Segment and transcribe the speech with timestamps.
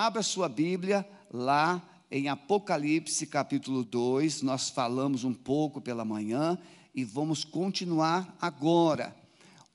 [0.00, 4.40] Abra sua Bíblia lá em Apocalipse capítulo 2.
[4.40, 6.58] Nós falamos um pouco pela manhã
[6.94, 9.14] e vamos continuar agora.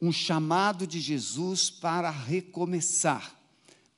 [0.02, 3.36] Um chamado de Jesus para recomeçar.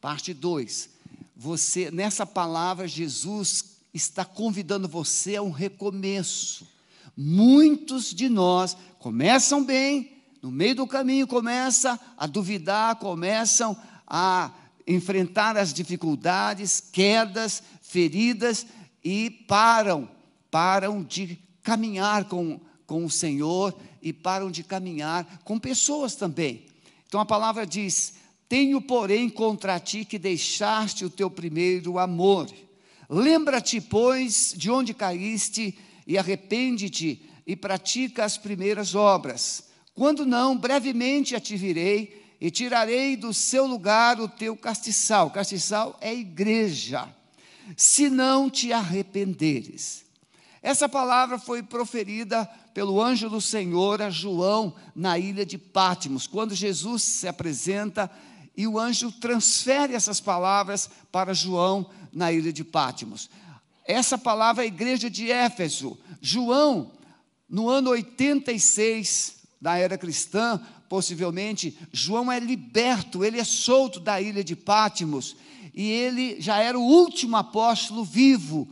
[0.02, 0.90] Parte 2.
[1.34, 6.68] Você, nessa palavra, Jesus está convidando você a um recomeço.
[7.16, 14.52] Muitos de nós começam bem, no meio do caminho começam a duvidar, começam a
[14.88, 18.66] enfrentar as dificuldades, quedas, feridas
[19.04, 20.10] e param,
[20.50, 26.66] param de caminhar com, com o Senhor e param de caminhar com pessoas também.
[27.06, 28.14] Então a palavra diz:
[28.48, 32.50] Tenho, porém, contra ti que deixaste o teu primeiro amor.
[33.10, 39.66] Lembra-te, pois, de onde caíste e arrepende-te e pratica as primeiras obras.
[39.94, 45.32] Quando não, brevemente a te virei e tirarei do seu lugar o teu castiçal.
[45.32, 47.08] Castiçal é igreja.
[47.76, 50.06] Se não te arrependeres.
[50.62, 56.54] Essa palavra foi proferida pelo anjo do Senhor a João na ilha de Pátimos, quando
[56.54, 58.12] Jesus se apresenta
[58.56, 63.30] e o anjo transfere essas palavras para João na ilha de Pátimos.
[63.86, 65.98] Essa palavra é a igreja de Éfeso.
[66.20, 66.92] João,
[67.48, 74.44] no ano 86 da era cristã, possivelmente, João é liberto, ele é solto da ilha
[74.44, 75.36] de Pátimos,
[75.74, 78.68] e ele já era o último apóstolo vivo,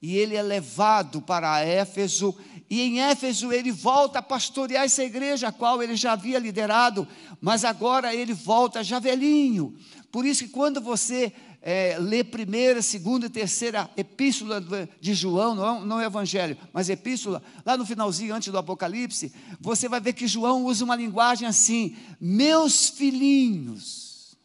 [0.00, 2.36] e ele é levado para Éfeso,
[2.68, 7.06] e em Éfeso ele volta a pastorear essa igreja, a qual ele já havia liderado,
[7.40, 9.76] mas agora ele volta já velhinho.
[10.10, 11.32] Por isso que quando você
[11.64, 14.60] é, lê primeira, segunda e terceira epístola
[15.00, 19.88] de João, não, não é evangelho, mas epístola, lá no finalzinho, antes do Apocalipse, você
[19.88, 24.36] vai ver que João usa uma linguagem assim: meus filhinhos,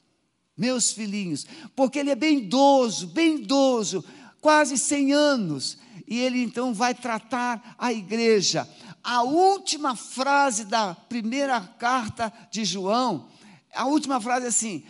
[0.56, 4.06] meus filhinhos, porque ele é bem idoso, bem idoso,
[4.40, 8.70] quase 100 anos, e ele então vai tratar a igreja.
[9.04, 13.28] A última frase da primeira carta de João,
[13.74, 14.84] a última frase é assim,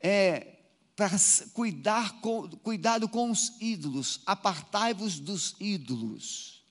[0.00, 0.55] é,
[0.96, 1.14] para
[1.52, 6.64] cuidar com, cuidado com os ídolos, apartai-vos dos ídolos.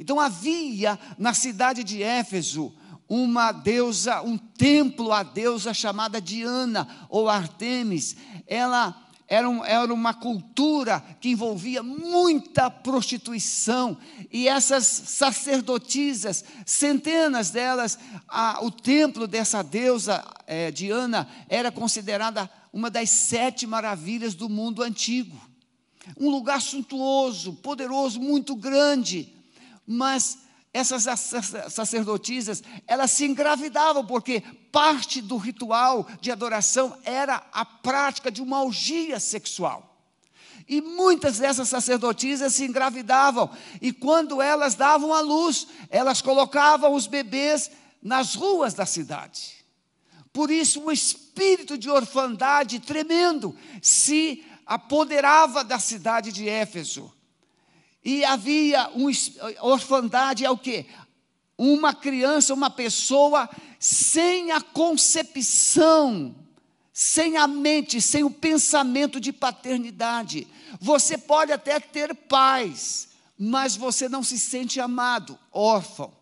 [0.00, 2.74] Então havia na cidade de Éfeso
[3.06, 8.16] uma deusa, um templo à deusa chamada Diana ou Artemis.
[8.46, 13.98] Ela era, um, era uma cultura que envolvia muita prostituição,
[14.32, 22.90] e essas sacerdotisas, centenas delas, a, o templo dessa deusa é, Diana era considerada uma
[22.90, 25.40] das sete maravilhas do mundo antigo.
[26.16, 29.34] Um lugar suntuoso, poderoso, muito grande.
[29.86, 30.38] Mas
[30.72, 31.04] essas
[31.70, 38.62] sacerdotisas, elas se engravidavam, porque parte do ritual de adoração era a prática de uma
[38.62, 39.96] orgia sexual.
[40.68, 43.50] E muitas dessas sacerdotisas se engravidavam,
[43.80, 47.70] e quando elas davam à luz, elas colocavam os bebês
[48.02, 49.64] nas ruas da cidade.
[50.30, 51.27] Por isso, o espírito
[51.78, 57.12] de orfandade tremendo se apoderava da cidade de Éfeso.
[58.04, 59.10] E havia um
[59.60, 60.86] orfandade é o quê?
[61.56, 63.48] Uma criança, uma pessoa
[63.78, 66.34] sem a concepção,
[66.92, 70.46] sem a mente, sem o pensamento de paternidade.
[70.80, 76.17] Você pode até ter pais, mas você não se sente amado, órfão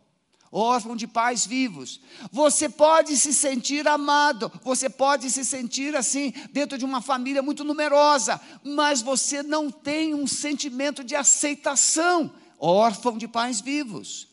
[0.51, 2.01] órfão de pais vivos.
[2.31, 7.65] Você pode se sentir amado, você pode se sentir assim, dentro de uma família muito
[7.65, 14.29] numerosa, mas você não tem um sentimento de aceitação, órfão de pais vivos.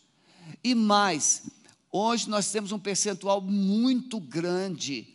[0.63, 1.43] E mais,
[1.91, 5.07] hoje nós temos um percentual muito grande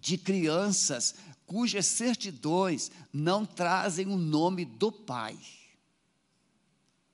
[0.00, 1.14] de crianças
[1.46, 5.36] cujas certidões não trazem o nome do pai.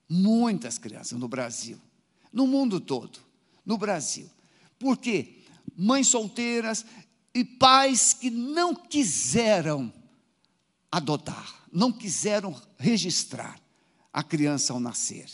[0.08, 1.78] Muitas crianças no Brasil
[2.32, 3.18] no mundo todo,
[3.64, 4.28] no Brasil.
[4.78, 5.42] Por quê?
[5.76, 6.84] Mães solteiras
[7.34, 9.92] e pais que não quiseram
[10.90, 13.60] adotar, não quiseram registrar
[14.12, 15.28] a criança ao nascer.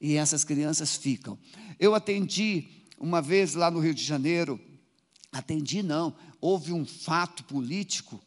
[0.00, 1.38] E essas crianças ficam.
[1.78, 2.68] Eu atendi
[2.98, 4.60] uma vez lá no Rio de Janeiro,
[5.32, 8.20] atendi não, houve um fato político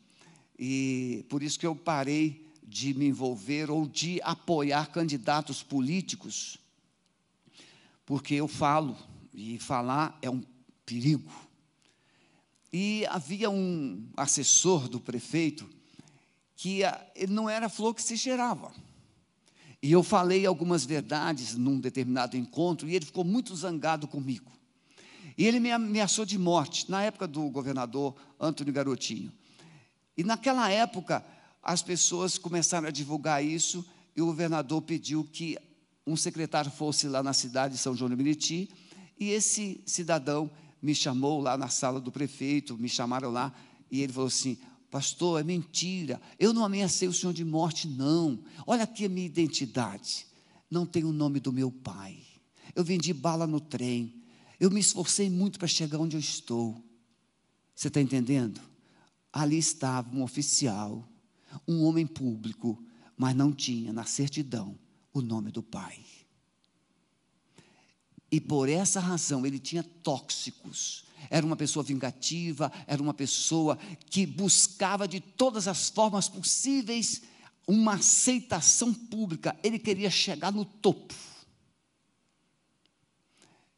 [0.57, 6.57] e por isso que eu parei de me envolver ou de apoiar candidatos políticos
[8.05, 8.97] porque eu falo,
[9.33, 10.43] e falar é um
[10.85, 11.31] perigo.
[12.71, 15.69] E havia um assessor do prefeito
[16.55, 18.73] que ah, ele não era flor que se cheirava.
[19.81, 24.51] E eu falei algumas verdades num determinado encontro e ele ficou muito zangado comigo.
[25.37, 29.31] E ele me ameaçou de morte, na época do governador Antônio Garotinho.
[30.15, 31.25] E naquela época,
[31.61, 33.85] as pessoas começaram a divulgar isso
[34.15, 35.57] e o governador pediu que
[36.05, 38.69] um secretário fosse lá na cidade de São João de Meriti
[39.19, 40.51] e esse cidadão
[40.81, 43.53] me chamou lá na sala do prefeito, me chamaram lá
[43.89, 44.57] e ele falou assim:
[44.91, 48.43] Pastor, é mentira, eu não ameacei o senhor de morte, não.
[48.67, 50.27] Olha aqui a minha identidade.
[50.69, 52.19] Não tem o nome do meu pai.
[52.75, 54.21] Eu vendi bala no trem.
[54.59, 56.83] Eu me esforcei muito para chegar onde eu estou.
[57.75, 58.59] Você está entendendo?
[59.31, 61.07] Ali estava um oficial,
[61.67, 62.83] um homem público,
[63.15, 64.77] mas não tinha na certidão
[65.13, 66.03] o nome do pai.
[68.31, 71.05] E por essa razão ele tinha tóxicos.
[71.29, 73.77] Era uma pessoa vingativa, era uma pessoa
[74.09, 77.21] que buscava de todas as formas possíveis
[77.67, 79.55] uma aceitação pública.
[79.63, 81.13] Ele queria chegar no topo.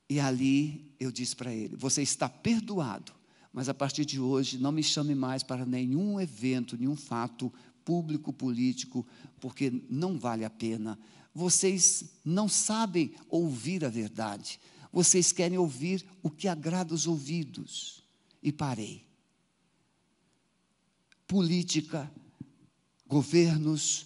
[0.09, 3.11] E ali eu disse para ele: Você está perdoado,
[3.51, 7.51] mas a partir de hoje não me chame mais para nenhum evento, nenhum fato
[7.83, 9.05] público, político,
[9.39, 10.97] porque não vale a pena.
[11.35, 14.57] Vocês não sabem ouvir a verdade,
[14.89, 18.01] vocês querem ouvir o que agrada os ouvidos.
[18.41, 19.05] E parei.
[21.27, 22.09] Política,
[23.05, 24.05] governos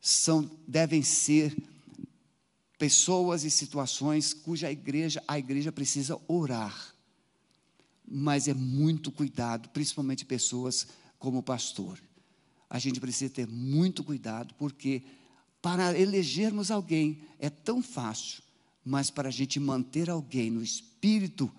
[0.00, 1.54] são, devem ser
[2.78, 6.94] pessoas e situações cuja igreja, a igreja precisa orar.
[8.08, 10.86] Mas é muito cuidado, principalmente pessoas
[11.18, 12.02] como o pastor.
[12.70, 15.02] A gente precisa ter muito cuidado, porque
[15.62, 18.42] para elegermos alguém é tão fácil,
[18.84, 21.50] mas para a gente manter alguém no espírito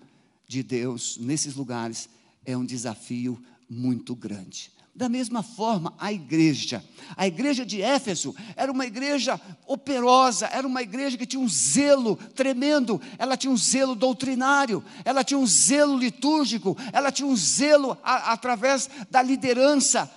[0.46, 2.08] de Deus nesses lugares
[2.44, 4.70] é um desafio muito grande.
[4.94, 6.84] Da mesma forma, a igreja.
[7.16, 12.14] A igreja de Éfeso era uma igreja operosa, era uma igreja que tinha um zelo
[12.14, 17.98] tremendo, ela tinha um zelo doutrinário, ela tinha um zelo litúrgico, ela tinha um zelo
[18.04, 20.08] a, através da liderança.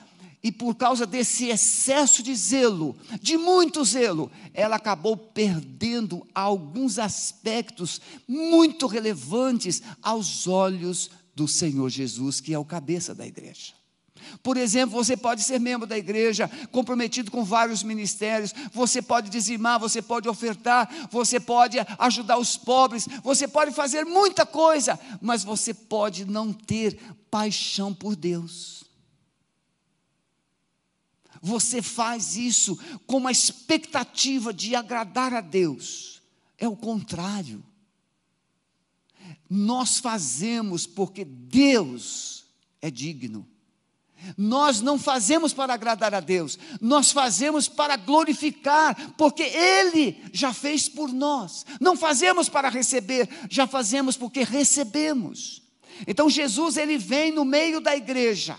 [0.43, 7.99] E por causa desse excesso de zelo, de muito zelo, ela acabou perdendo alguns aspectos
[8.27, 13.77] muito relevantes aos olhos do Senhor Jesus, que é o cabeça da igreja.
[14.43, 19.79] Por exemplo, você pode ser membro da igreja, comprometido com vários ministérios, você pode dizimar,
[19.79, 25.73] você pode ofertar, você pode ajudar os pobres, você pode fazer muita coisa, mas você
[25.73, 26.99] pode não ter
[27.29, 28.86] paixão por Deus.
[31.41, 36.21] Você faz isso com uma expectativa de agradar a Deus.
[36.57, 37.63] É o contrário.
[39.49, 42.45] Nós fazemos porque Deus
[42.81, 43.47] é digno.
[44.35, 50.89] Nós não fazemos para agradar a Deus, nós fazemos para glorificar, porque Ele já fez
[50.89, 51.65] por nós.
[51.79, 55.61] Não fazemos para receber, já fazemos porque recebemos.
[56.05, 58.57] Então Jesus ele vem no meio da igreja.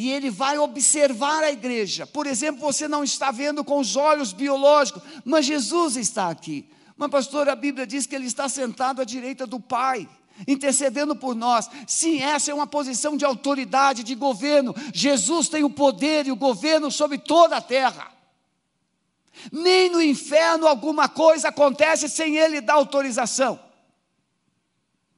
[0.00, 2.06] E ele vai observar a igreja.
[2.06, 6.70] Por exemplo, você não está vendo com os olhos biológicos, mas Jesus está aqui.
[6.96, 10.08] Mas, pastor, a Bíblia diz que ele está sentado à direita do Pai
[10.48, 11.68] intercedendo por nós.
[11.86, 14.74] Sim, essa é uma posição de autoridade, de governo.
[14.94, 18.10] Jesus tem o poder e o governo sobre toda a terra.
[19.52, 23.60] Nem no inferno alguma coisa acontece sem ele dar autorização.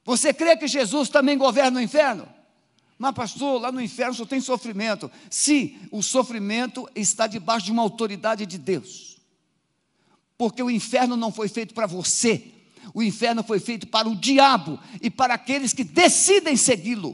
[0.03, 2.32] Você crê que Jesus também governa no inferno?
[3.03, 5.11] Mas, pastor, lá no inferno só tem sofrimento.
[5.29, 9.17] Sim, o sofrimento está debaixo de uma autoridade de Deus.
[10.37, 12.53] Porque o inferno não foi feito para você,
[12.93, 17.13] o inferno foi feito para o diabo e para aqueles que decidem segui-lo.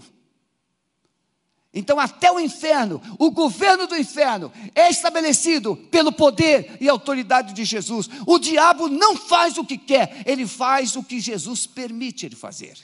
[1.74, 7.65] Então, até o inferno, o governo do inferno é estabelecido pelo poder e autoridade de
[7.65, 8.08] Jesus.
[8.27, 12.77] O diabo não faz o que quer, ele faz o que Jesus permite ele fazer.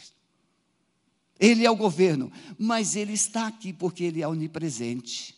[1.39, 5.35] Ele é o governo, mas ele está aqui porque ele é onipresente.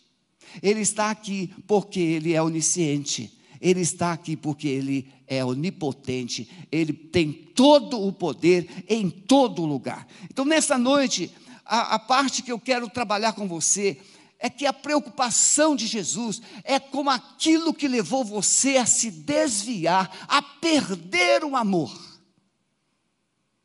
[0.62, 3.38] Ele está aqui porque ele é onisciente.
[3.60, 10.08] Ele está aqui porque Ele é onipotente, Ele tem todo o poder em todo lugar.
[10.26, 11.32] Então, nessa noite,
[11.66, 14.00] a, a parte que eu quero trabalhar com você
[14.40, 20.26] é que a preocupação de Jesus é com aquilo que levou você a se desviar,
[20.28, 21.92] a perder o amor.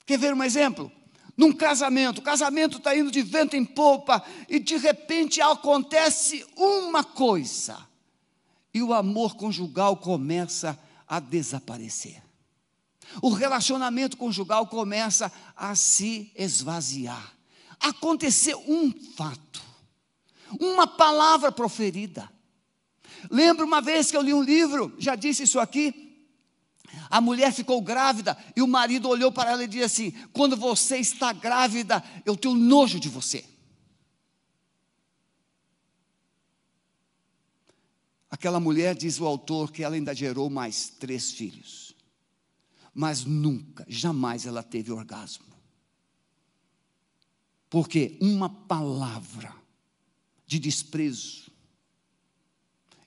[0.07, 0.91] Quer ver um exemplo?
[1.37, 7.03] Num casamento, o casamento está indo de vento em popa e de repente acontece uma
[7.03, 7.79] coisa
[8.75, 12.23] e o amor conjugal começa a desaparecer.
[13.21, 17.35] O relacionamento conjugal começa a se esvaziar.
[17.81, 19.63] Aconteceu um fato,
[20.59, 22.31] uma palavra proferida.
[23.31, 26.12] Lembro uma vez que eu li um livro, já disse isso aqui.
[27.09, 30.99] A mulher ficou grávida e o marido olhou para ela e disse assim: Quando você
[30.99, 33.45] está grávida, eu tenho nojo de você.
[38.31, 41.95] Aquela mulher, diz o autor, que ela ainda gerou mais três filhos.
[42.95, 45.53] Mas nunca, jamais ela teve orgasmo.
[47.69, 49.55] Porque uma palavra
[50.47, 51.51] de desprezo.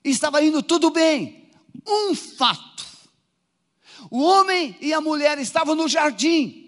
[0.02, 1.50] Estava indo tudo bem.
[1.86, 2.85] Um fato.
[4.10, 6.66] O homem e a mulher estavam no jardim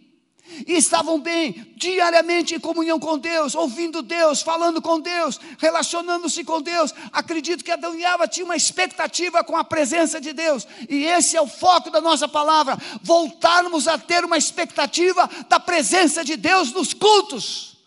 [0.67, 6.61] e estavam bem, diariamente em comunhão com Deus, ouvindo Deus, falando com Deus, relacionando-se com
[6.61, 6.95] Deus.
[7.13, 11.37] Acredito que Adão e Eva tinham uma expectativa com a presença de Deus, e esse
[11.37, 16.73] é o foco da nossa palavra: voltarmos a ter uma expectativa da presença de Deus
[16.73, 17.78] nos cultos.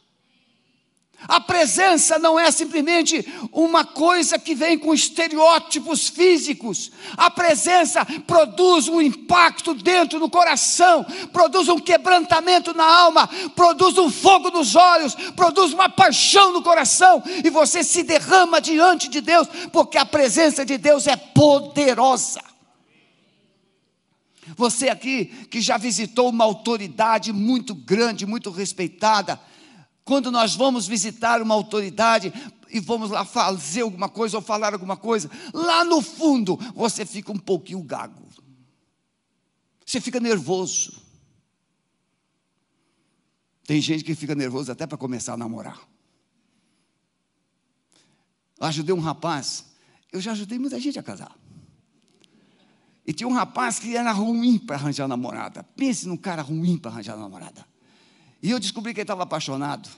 [1.27, 6.91] A presença não é simplesmente uma coisa que vem com estereótipos físicos.
[7.15, 14.09] A presença produz um impacto dentro do coração, produz um quebrantamento na alma, produz um
[14.09, 19.47] fogo nos olhos, produz uma paixão no coração e você se derrama diante de Deus,
[19.71, 22.41] porque a presença de Deus é poderosa.
[24.57, 29.39] Você aqui que já visitou uma autoridade muito grande, muito respeitada,
[30.03, 32.33] quando nós vamos visitar uma autoridade
[32.69, 37.31] e vamos lá fazer alguma coisa ou falar alguma coisa, lá no fundo você fica
[37.31, 38.27] um pouquinho gago.
[39.85, 41.01] Você fica nervoso.
[43.65, 45.79] Tem gente que fica nervoso até para começar a namorar.
[48.59, 49.65] Eu ajudei um rapaz,
[50.11, 51.35] eu já ajudei muita gente a casar.
[53.05, 55.63] E tinha um rapaz que era ruim para arranjar namorada.
[55.75, 57.65] Pense num cara ruim para arranjar namorada.
[58.41, 59.89] E eu descobri que ele estava apaixonado.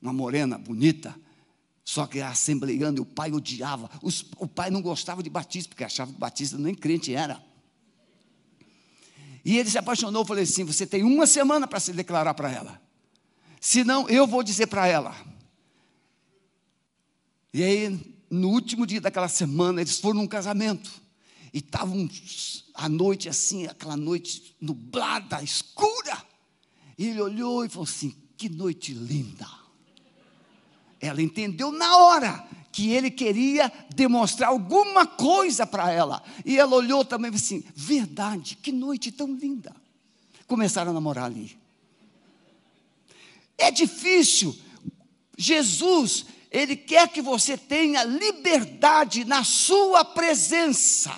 [0.00, 1.14] Uma morena bonita.
[1.84, 3.90] Só que a assembleiana e o pai odiava.
[4.02, 7.42] Os, o pai não gostava de Batista, porque achava que Batista nem crente era.
[9.44, 10.22] E ele se apaixonou.
[10.22, 12.82] Eu falei assim: você tem uma semana para se declarar para ela.
[13.60, 15.16] Senão, eu vou dizer para ela.
[17.54, 20.90] E aí, no último dia daquela semana, eles foram num casamento.
[21.54, 22.08] E estavam
[22.74, 26.22] à noite assim, aquela noite nublada, escura.
[26.98, 29.46] E ele olhou e falou assim: Que noite linda.
[31.00, 36.22] Ela entendeu na hora que ele queria demonstrar alguma coisa para ela.
[36.44, 39.74] E ela olhou também e falou assim: Verdade, que noite tão linda.
[40.46, 41.58] Começaram a namorar ali.
[43.58, 44.56] É difícil.
[45.36, 51.14] Jesus, Ele quer que você tenha liberdade na Sua presença.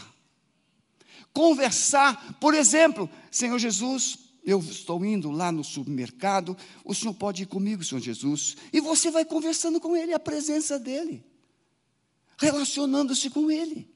[1.32, 7.46] Conversar, por exemplo, Senhor Jesus, eu estou indo lá no supermercado, o senhor pode ir
[7.46, 11.22] comigo, Senhor Jesus, e você vai conversando com ele, a presença dele,
[12.38, 13.86] relacionando-se com ele.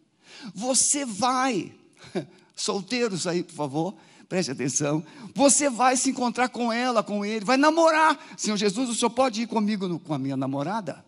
[0.55, 1.75] Você vai,
[2.55, 3.95] solteiros aí, por favor,
[4.29, 5.03] preste atenção.
[5.35, 8.23] Você vai se encontrar com ela, com ele, vai namorar.
[8.37, 11.03] Senhor Jesus, o senhor pode ir comigo no, com a minha namorada?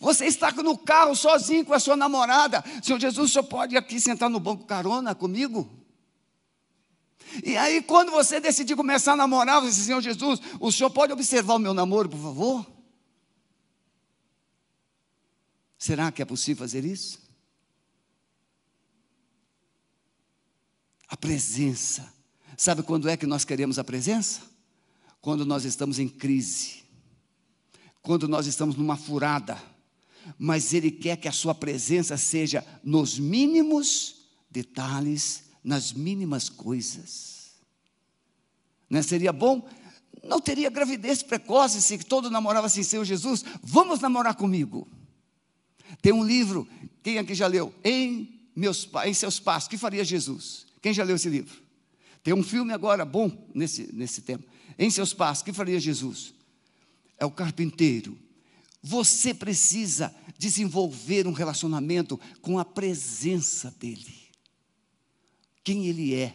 [0.00, 2.64] Você está no carro sozinho com a sua namorada.
[2.82, 5.81] Senhor Jesus, o senhor pode aqui sentar no banco carona comigo?
[7.44, 11.12] E aí, quando você decidir começar a namorar, você diz, Senhor Jesus, o senhor pode
[11.12, 12.66] observar o meu namoro, por favor?
[15.78, 17.20] Será que é possível fazer isso?
[21.08, 22.12] A presença.
[22.56, 24.42] Sabe quando é que nós queremos a presença?
[25.20, 26.82] Quando nós estamos em crise,
[28.02, 29.60] quando nós estamos numa furada,
[30.38, 34.16] mas Ele quer que a Sua presença seja nos mínimos
[34.50, 37.52] detalhes nas mínimas coisas.
[38.90, 39.02] Não é?
[39.02, 39.66] seria bom?
[40.22, 44.86] Não teria gravidez precoce se todo namorava assim, Senhor Jesus, vamos namorar comigo.
[46.00, 46.68] Tem um livro,
[47.02, 47.74] quem aqui já leu?
[47.84, 50.66] Em, meus, em seus passos, que faria Jesus?
[50.80, 51.60] Quem já leu esse livro?
[52.22, 54.44] Tem um filme agora bom nesse, nesse tempo.
[54.78, 56.34] Em seus passos, que faria Jesus?
[57.18, 58.18] É o carpinteiro.
[58.82, 64.21] Você precisa desenvolver um relacionamento com a presença dEle
[65.64, 66.34] quem Ele é.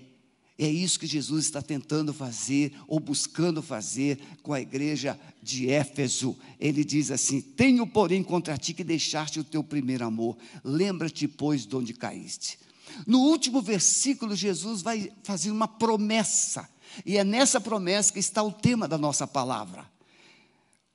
[0.60, 6.36] É isso que Jesus está tentando fazer, ou buscando fazer com a igreja de Éfeso.
[6.60, 10.36] Ele diz assim: Tenho, porém, contra ti que deixaste o teu primeiro amor.
[10.64, 12.58] Lembra-te, pois, de onde caíste.
[13.06, 16.68] No último versículo, Jesus vai fazer uma promessa,
[17.06, 19.86] e é nessa promessa que está o tema da nossa palavra.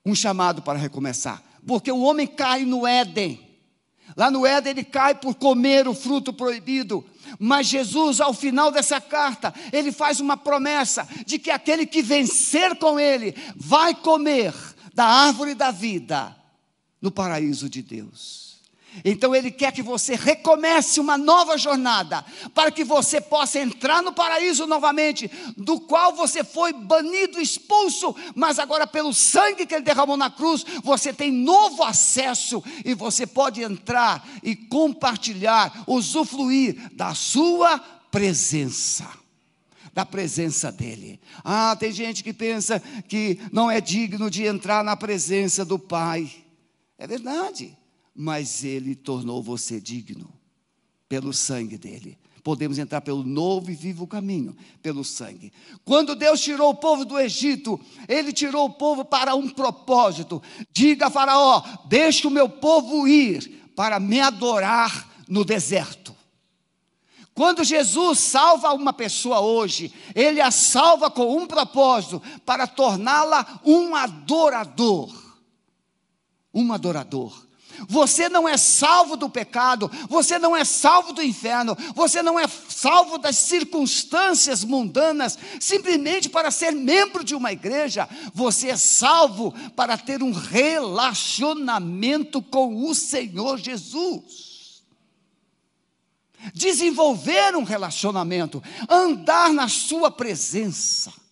[0.05, 3.39] Um chamado para recomeçar, porque o homem cai no Éden.
[4.17, 7.05] Lá no Éden ele cai por comer o fruto proibido.
[7.39, 12.75] Mas Jesus, ao final dessa carta, ele faz uma promessa de que aquele que vencer
[12.77, 14.53] com ele vai comer
[14.93, 16.35] da árvore da vida
[17.01, 18.61] no paraíso de Deus.
[19.03, 22.23] Então Ele quer que você recomece uma nova jornada,
[22.53, 28.59] para que você possa entrar no paraíso novamente, do qual você foi banido, expulso, mas
[28.59, 33.61] agora, pelo sangue que Ele derramou na cruz, você tem novo acesso e você pode
[33.61, 37.79] entrar e compartilhar, usufruir da Sua
[38.11, 39.23] presença
[39.93, 41.21] da presença dEle.
[41.43, 46.31] Ah, tem gente que pensa que não é digno de entrar na presença do Pai.
[46.97, 47.77] É verdade,
[48.15, 50.33] mas Ele tornou você digno
[51.07, 52.17] pelo sangue dEle.
[52.43, 55.53] Podemos entrar pelo novo e vivo caminho, pelo sangue.
[55.85, 60.41] Quando Deus tirou o povo do Egito, Ele tirou o povo para um propósito.
[60.71, 66.13] Diga a Faraó: deixe o meu povo ir para me adorar no deserto.
[67.33, 73.95] Quando Jesus salva uma pessoa hoje, Ele a salva com um propósito, para torná-la um
[73.95, 75.11] adorador.
[76.53, 77.42] Um adorador.
[77.87, 82.45] Você não é salvo do pecado, você não é salvo do inferno, você não é
[82.47, 89.97] salvo das circunstâncias mundanas, simplesmente para ser membro de uma igreja, você é salvo para
[89.97, 94.53] ter um relacionamento com o Senhor Jesus
[96.53, 101.22] desenvolver um relacionamento, andar na sua presença.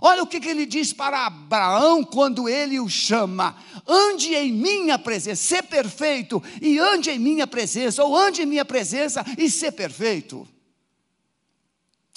[0.00, 4.98] Olha o que, que, ele diz para Abraão quando ele o chama: ande em minha
[4.98, 9.72] presença, ser perfeito, e ande em minha presença, ou ande em minha presença e ser
[9.72, 10.46] perfeito.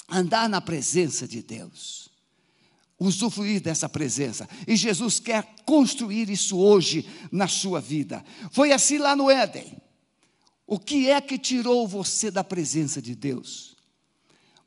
[0.08, 2.10] Andar na presença de Deus,
[2.98, 8.24] usufruir dessa presença, e Jesus quer construir isso hoje na sua vida.
[8.50, 9.80] Foi assim lá no Éden.
[10.66, 13.74] O que é que tirou você da presença de Deus?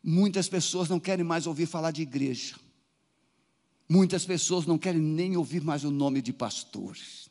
[0.03, 2.55] Muitas pessoas não querem mais ouvir falar de igreja.
[3.93, 7.29] Muitas pessoas não querem nem ouvir mais o nome de pastores.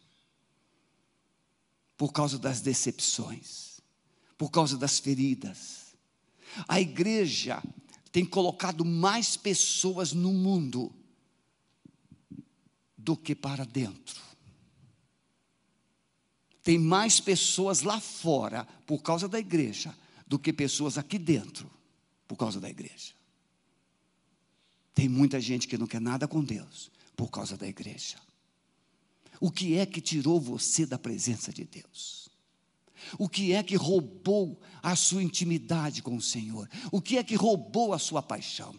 [1.97, 3.81] Por causa das decepções,
[4.38, 5.97] por causa das feridas.
[6.69, 7.61] A igreja
[8.12, 10.95] tem colocado mais pessoas no mundo
[12.97, 14.33] do que para dentro
[16.62, 19.92] tem mais pessoas lá fora por causa da igreja
[20.26, 21.69] do que pessoas aqui dentro
[22.26, 23.13] por causa da igreja.
[24.95, 28.17] Tem muita gente que não quer nada com Deus por causa da igreja.
[29.41, 32.28] O que é que tirou você da presença de Deus?
[33.19, 36.69] O que é que roubou a sua intimidade com o Senhor?
[36.91, 38.75] O que é que roubou a sua paixão?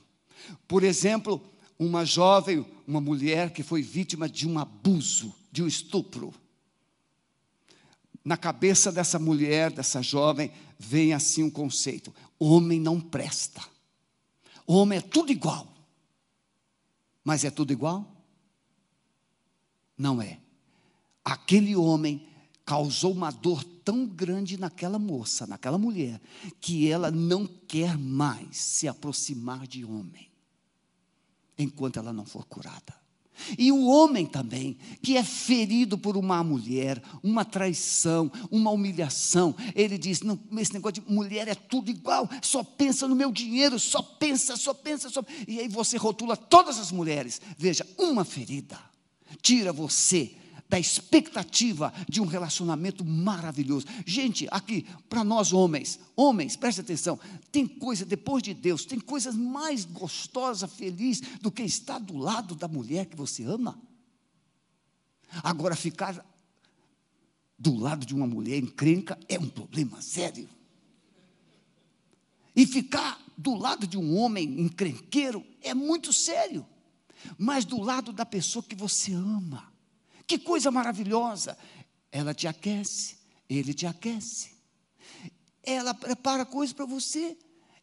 [0.67, 1.43] Por exemplo,
[1.77, 6.33] uma jovem, uma mulher que foi vítima de um abuso, de um estupro
[8.23, 13.61] na cabeça dessa mulher, dessa jovem, vem assim um conceito: homem não presta.
[14.65, 15.72] Homem é tudo igual.
[17.23, 18.05] Mas é tudo igual?
[19.97, 20.39] Não é.
[21.23, 22.27] Aquele homem
[22.65, 26.21] causou uma dor tão grande naquela moça, naquela mulher,
[26.59, 30.31] que ela não quer mais se aproximar de homem,
[31.57, 33.02] enquanto ela não for curada.
[33.57, 39.97] E o homem também, que é ferido por uma mulher, uma traição, uma humilhação, ele
[39.97, 44.01] diz: não, esse negócio de mulher é tudo igual, só pensa no meu dinheiro, só
[44.01, 45.23] pensa, só pensa, só.
[45.47, 47.41] E aí você rotula todas as mulheres.
[47.57, 48.79] Veja, uma ferida
[49.41, 50.35] tira você
[50.69, 53.85] da expectativa de um relacionamento maravilhoso.
[54.05, 57.19] Gente, aqui, para nós homens, homens, preste atenção,
[57.51, 62.55] tem coisa, depois de Deus, tem coisas mais gostosas, felizes, do que estar do lado
[62.55, 63.79] da mulher que você ama.
[65.43, 66.25] Agora, ficar
[67.57, 70.49] do lado de uma mulher encrenca é um problema sério.
[72.55, 76.65] E ficar do lado de um homem encrenqueiro é muito sério.
[77.37, 79.72] Mas do lado da pessoa que você ama,
[80.27, 81.57] que coisa maravilhosa!
[82.11, 83.17] Ela te aquece,
[83.49, 84.53] ele te aquece.
[85.63, 87.37] Ela prepara coisas para você,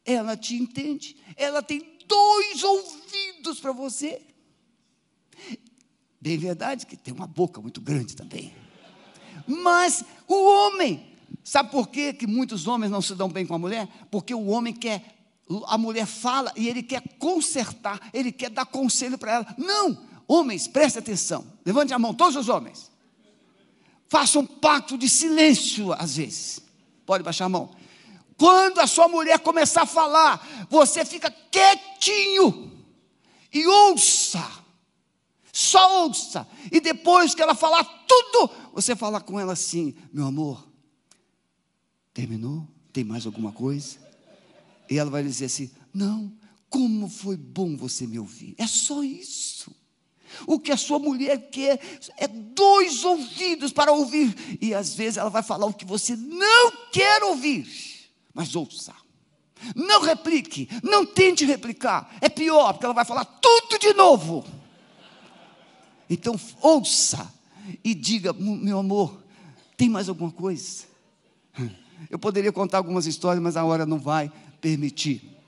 [0.04, 4.20] ela te entende, ela tem dois ouvidos para você.
[6.20, 8.52] Bem verdade que tem uma boca muito grande também.
[9.46, 13.58] Mas o homem, sabe por quê que muitos homens não se dão bem com a
[13.58, 13.88] mulher?
[14.10, 15.02] Porque o homem quer,
[15.66, 19.54] a mulher fala e ele quer consertar, ele quer dar conselho para ela.
[19.56, 21.44] Não, Homens, preste atenção.
[21.66, 22.88] Levante a mão, todos os homens.
[24.06, 26.60] Faça um pacto de silêncio, às vezes.
[27.04, 27.74] Pode baixar a mão.
[28.38, 32.80] Quando a sua mulher começar a falar, você fica quietinho
[33.52, 34.48] e ouça.
[35.52, 36.46] Só ouça.
[36.70, 40.64] E depois que ela falar tudo, você fala com ela assim: meu amor,
[42.14, 42.68] terminou?
[42.92, 43.98] Tem mais alguma coisa?
[44.88, 46.32] E ela vai dizer assim: não,
[46.68, 48.54] como foi bom você me ouvir.
[48.58, 49.79] É só isso.
[50.46, 51.80] O que a sua mulher quer
[52.16, 54.58] é dois ouvidos para ouvir.
[54.60, 57.66] E às vezes ela vai falar o que você não quer ouvir.
[58.34, 58.94] Mas ouça.
[59.74, 60.68] Não replique.
[60.82, 62.16] Não tente replicar.
[62.20, 64.44] É pior, porque ela vai falar tudo de novo.
[66.08, 67.32] Então ouça
[67.84, 69.22] e diga: meu amor,
[69.76, 70.84] tem mais alguma coisa?
[72.08, 75.39] Eu poderia contar algumas histórias, mas a hora não vai permitir.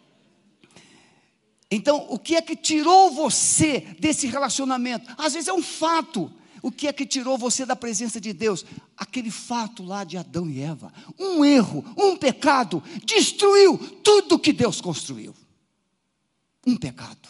[1.74, 5.10] Então, o que é que tirou você desse relacionamento?
[5.16, 6.30] Às vezes é um fato.
[6.60, 8.62] O que é que tirou você da presença de Deus?
[8.94, 10.92] Aquele fato lá de Adão e Eva.
[11.18, 15.34] Um erro, um pecado, destruiu tudo que Deus construiu.
[16.66, 17.26] Um pecado.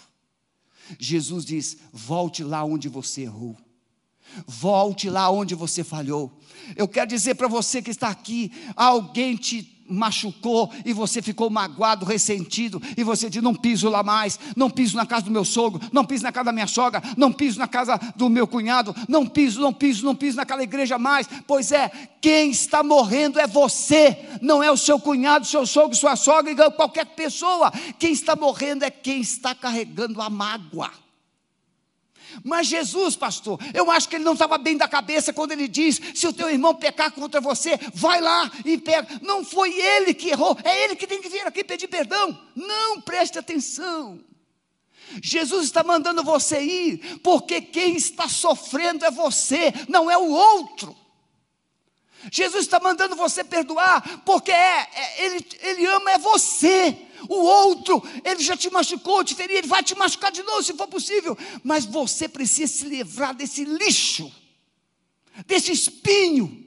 [0.99, 3.57] Jesus diz: volte lá onde você errou.
[4.45, 6.37] Volte lá onde você falhou.
[6.77, 12.05] Eu quero dizer para você que está aqui: alguém te machucou e você ficou magoado,
[12.05, 15.81] ressentido, e você diz: não piso lá mais, não piso na casa do meu sogro,
[15.93, 19.27] não piso na casa da minha sogra, não piso na casa do meu cunhado, não
[19.27, 21.29] piso, não piso, não piso naquela igreja mais.
[21.47, 26.17] Pois é, quem está morrendo é você, não é o seu cunhado, seu sogro, sua
[26.17, 27.73] sogra, qualquer pessoa.
[27.99, 31.02] Quem está morrendo é quem está carregando a mágoa.
[32.45, 36.01] Mas Jesus, pastor, eu acho que ele não estava bem da cabeça quando ele diz:
[36.15, 39.09] se o teu irmão pecar contra você, vai lá e pega.
[39.23, 42.39] Não foi ele que errou, é ele que tem que vir aqui pedir perdão.
[42.55, 44.21] Não, preste atenção.
[45.23, 50.97] Jesus está mandando você ir, porque quem está sofrendo é você, não é o outro.
[52.31, 56.97] Jesus está mandando você perdoar, porque é, é, ele, ele ama é você.
[57.29, 60.75] O outro, ele já te machucou, te feriu, ele vai te machucar de novo, se
[60.75, 61.37] for possível.
[61.63, 64.33] Mas você precisa se livrar desse lixo,
[65.47, 66.65] desse espinho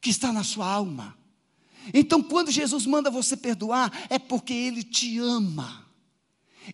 [0.00, 1.16] que está na sua alma.
[1.94, 5.86] Então, quando Jesus manda você perdoar, é porque Ele te ama.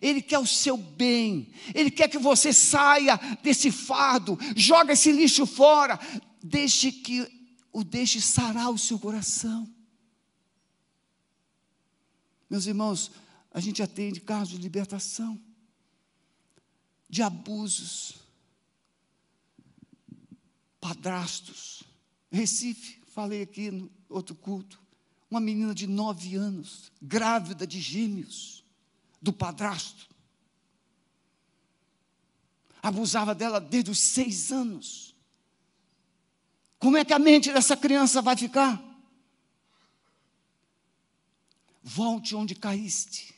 [0.01, 5.45] Ele quer o seu bem, Ele quer que você saia desse fardo, joga esse lixo
[5.45, 5.99] fora,
[6.43, 7.25] deixe que
[7.71, 9.67] o deixe sarar o seu coração.
[12.49, 13.11] Meus irmãos,
[13.51, 15.39] a gente atende casos de libertação,
[17.09, 18.15] de abusos,
[20.79, 21.83] padrastos.
[22.31, 24.81] Recife, falei aqui no outro culto,
[25.29, 28.63] uma menina de nove anos, grávida de gêmeos,
[29.21, 30.07] do padrasto.
[32.81, 35.15] Abusava dela desde os seis anos.
[36.79, 38.86] Como é que a mente dessa criança vai ficar?
[41.89, 43.33] Volte onde caíste.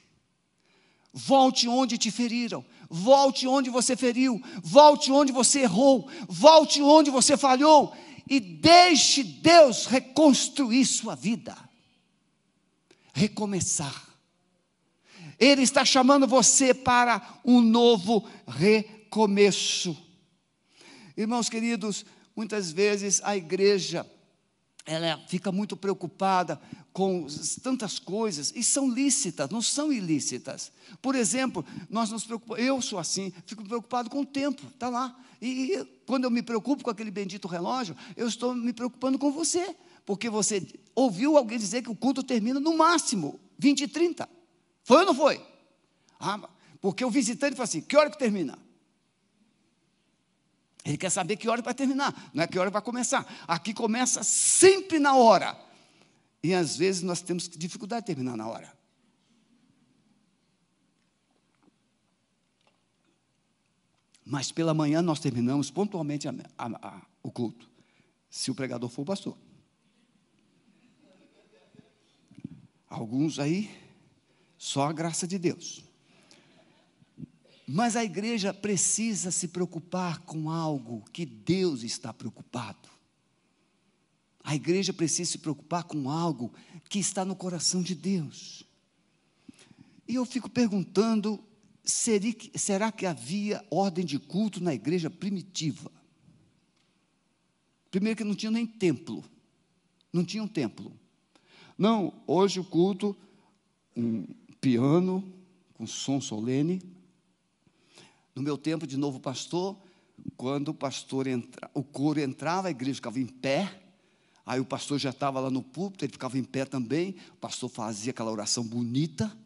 [1.13, 2.65] Volte onde te feriram.
[2.89, 4.41] Volte onde você feriu.
[4.63, 6.09] Volte onde você errou.
[6.27, 7.95] Volte onde você falhou.
[8.27, 11.55] E deixe Deus reconstruir sua vida.
[13.13, 14.09] Recomeçar.
[15.37, 19.95] Ele está chamando você para um novo recomeço.
[21.15, 22.03] Irmãos queridos,
[22.35, 24.09] muitas vezes a igreja
[24.89, 26.59] ela fica muito preocupada
[26.91, 27.27] com
[27.61, 30.71] tantas coisas, e são lícitas, não são ilícitas.
[31.01, 35.15] Por exemplo, nós nos preocupamos, eu sou assim, fico preocupado com o tempo, está lá.
[35.39, 39.75] E quando eu me preocupo com aquele bendito relógio, eu estou me preocupando com você,
[40.05, 44.27] porque você ouviu alguém dizer que o culto termina no máximo 20 e 30.
[44.83, 45.39] Foi ou não foi?
[46.19, 46.49] Ah,
[46.81, 48.57] porque o visitante fala assim: que hora que termina?
[50.89, 53.23] Ele quer saber que hora vai terminar, não é que hora vai começar.
[53.47, 55.55] Aqui começa sempre na hora.
[56.41, 58.75] E às vezes nós temos dificuldade de terminar na hora.
[64.25, 67.69] Mas pela manhã nós terminamos pontualmente a, a, a, o culto,
[68.27, 69.37] se o pregador for o pastor.
[72.87, 73.69] Alguns aí,
[74.57, 75.83] só a graça de Deus.
[77.71, 82.89] Mas a igreja precisa se preocupar com algo que Deus está preocupado.
[84.43, 86.51] A igreja precisa se preocupar com algo
[86.89, 88.63] que está no coração de Deus.
[90.07, 91.39] E eu fico perguntando:
[91.85, 95.91] será que havia ordem de culto na igreja primitiva?
[97.91, 99.23] Primeiro, que não tinha nem templo.
[100.11, 100.91] Não tinha um templo.
[101.77, 103.15] Não, hoje o culto,
[103.95, 104.25] um
[104.59, 105.23] piano
[105.75, 106.97] com som solene,
[108.39, 109.77] no meu tempo de novo pastor,
[110.37, 113.81] quando o pastor entra, o coro entrava, a igreja ficava em pé,
[114.45, 117.69] aí o pastor já estava lá no púlpito, ele ficava em pé também, o pastor
[117.69, 119.37] fazia aquela oração bonita,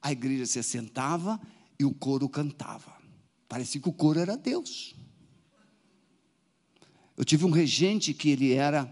[0.00, 1.38] a igreja se sentava
[1.78, 2.96] e o coro cantava.
[3.46, 4.94] Parecia que o coro era Deus.
[7.14, 8.90] Eu tive um regente que ele era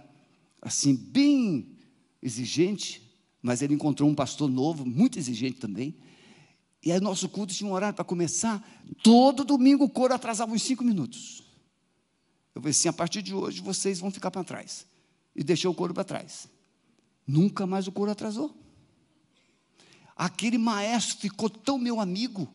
[0.60, 1.78] assim bem
[2.20, 5.96] exigente, mas ele encontrou um pastor novo, muito exigente também,
[6.84, 8.62] E aí nosso culto tinha um horário para começar.
[9.02, 11.42] Todo domingo o coro atrasava uns cinco minutos.
[12.54, 14.86] Eu falei assim, a partir de hoje vocês vão ficar para trás.
[15.34, 16.48] E deixou o coro para trás.
[17.26, 18.54] Nunca mais o coro atrasou.
[20.16, 22.48] Aquele maestro ficou tão meu amigo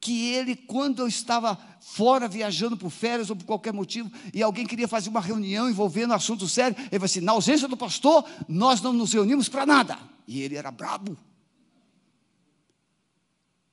[0.00, 4.66] que ele, quando eu estava fora viajando por férias ou por qualquer motivo, e alguém
[4.66, 8.80] queria fazer uma reunião envolvendo assunto sério, ele falou assim: na ausência do pastor, nós
[8.80, 9.96] não nos reunimos para nada.
[10.26, 11.16] E ele era brabo.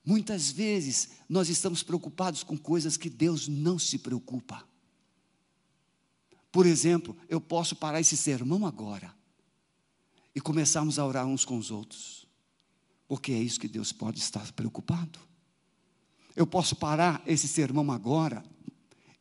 [0.09, 4.67] Muitas vezes nós estamos preocupados com coisas que Deus não se preocupa.
[6.51, 9.13] Por exemplo, eu posso parar esse sermão agora
[10.33, 12.27] e começarmos a orar uns com os outros,
[13.07, 15.19] porque é isso que Deus pode estar preocupado.
[16.35, 18.43] Eu posso parar esse sermão agora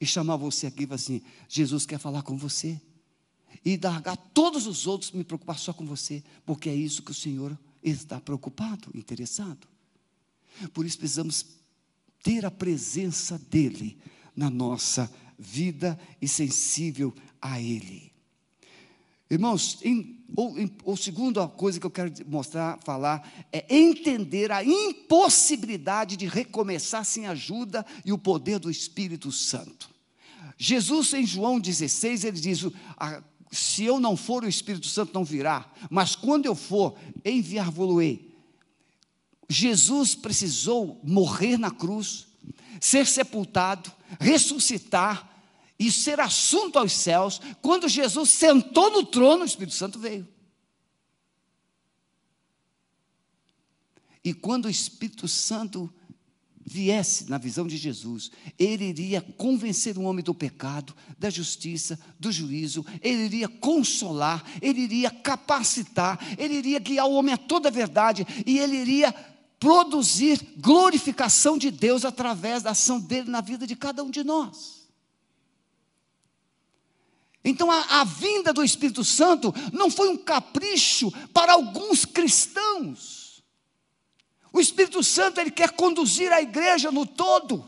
[0.00, 1.20] e chamar você aqui e falar assim:
[1.50, 2.80] Jesus quer falar com você.
[3.62, 7.14] E largar todos os outros, me preocupar só com você, porque é isso que o
[7.14, 9.68] Senhor está preocupado, interessado.
[10.72, 11.44] Por isso precisamos
[12.22, 13.98] ter a presença dEle
[14.34, 18.12] na nossa vida e sensível a Ele.
[19.30, 24.64] Irmãos, em, ou, em, ou segunda coisa que eu quero mostrar, falar, é entender a
[24.64, 29.90] impossibilidade de recomeçar sem ajuda e o poder do Espírito Santo.
[30.56, 32.60] Jesus, em João 16, ele diz:
[33.52, 38.27] Se eu não for, o Espírito Santo não virá, mas quando eu for, enviar-vos-ei.
[39.48, 42.26] Jesus precisou morrer na cruz,
[42.80, 45.28] ser sepultado, ressuscitar,
[45.78, 50.26] e ser assunto aos céus, quando Jesus sentou no trono, o Espírito Santo veio.
[54.24, 55.92] E quando o Espírito Santo
[56.66, 62.30] viesse na visão de Jesus, ele iria convencer o homem do pecado, da justiça, do
[62.30, 67.72] juízo, ele iria consolar, ele iria capacitar, ele iria guiar o homem a toda a
[67.72, 69.14] verdade e ele iria
[69.58, 74.78] produzir glorificação de Deus através da ação dele na vida de cada um de nós.
[77.44, 83.42] Então a, a, vinda do Espírito Santo não foi um capricho para alguns cristãos.
[84.52, 87.64] O Espírito Santo ele quer conduzir a igreja no todo.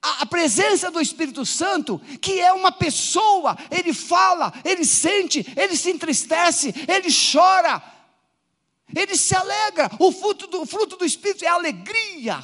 [0.00, 5.76] A, a presença do Espírito Santo, que é uma pessoa, ele fala, ele sente, ele
[5.76, 7.82] se entristece, ele chora,
[8.94, 9.90] ele se alegra.
[9.98, 12.42] O fruto do, fruto do Espírito é alegria.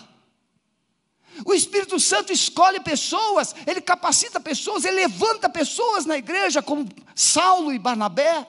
[1.45, 7.73] O Espírito Santo escolhe pessoas, ele capacita pessoas, ele levanta pessoas na igreja, como Saulo
[7.73, 8.47] e Barnabé.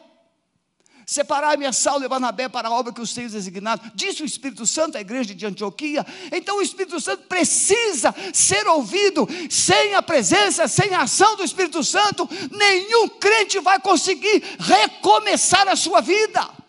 [1.08, 4.66] Separai-me a Saulo e Barnabé para a obra que os tenho designado, disse o Espírito
[4.66, 6.06] Santo à igreja de Antioquia.
[6.32, 11.84] Então o Espírito Santo precisa ser ouvido, sem a presença, sem a ação do Espírito
[11.84, 16.65] Santo, nenhum crente vai conseguir recomeçar a sua vida.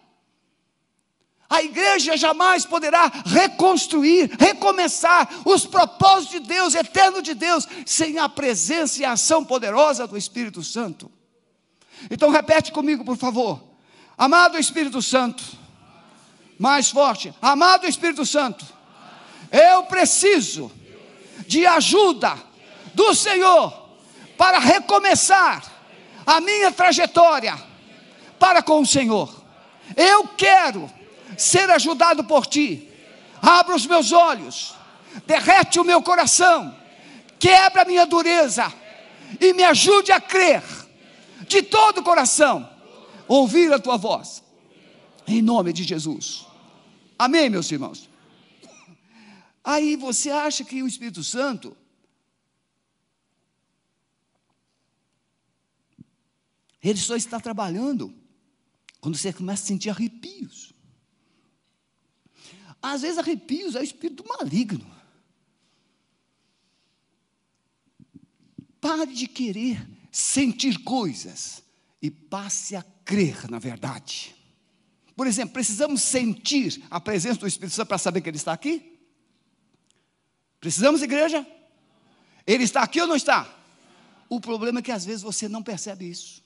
[1.48, 8.28] A igreja jamais poderá reconstruir, recomeçar os propósitos de Deus, eterno de Deus, sem a
[8.28, 11.10] presença e a ação poderosa do Espírito Santo.
[12.10, 13.62] Então repete comigo, por favor.
[14.18, 15.44] Amado Espírito Santo,
[16.58, 17.32] mais forte.
[17.40, 18.66] Amado Espírito Santo,
[19.52, 20.72] eu preciso
[21.46, 22.36] de ajuda
[22.92, 23.72] do Senhor
[24.36, 25.64] para recomeçar
[26.26, 27.56] a minha trajetória
[28.38, 29.32] para com o Senhor.
[29.96, 30.90] Eu quero
[31.36, 32.88] ser ajudado por ti.
[33.40, 34.74] Abra os meus olhos,
[35.26, 36.76] derrete o meu coração,
[37.38, 38.72] quebra a minha dureza
[39.40, 40.62] e me ajude a crer
[41.46, 42.68] de todo o coração,
[43.28, 44.42] ouvir a tua voz,
[45.26, 46.46] em nome de Jesus.
[47.18, 48.08] Amém, meus irmãos?
[49.62, 51.76] Aí você acha que o Espírito Santo
[56.82, 58.14] ele só está trabalhando
[59.00, 60.72] quando você começa a sentir arrepios.
[62.92, 64.86] Às vezes arrepios é o espírito maligno.
[68.80, 71.64] Pare de querer sentir coisas
[72.00, 74.36] e passe a crer na verdade.
[75.16, 79.00] Por exemplo, precisamos sentir a presença do Espírito Santo para saber que Ele está aqui?
[80.60, 81.44] Precisamos, igreja?
[82.46, 83.52] Ele está aqui ou não está?
[84.28, 86.44] O problema é que às vezes você não percebe isso.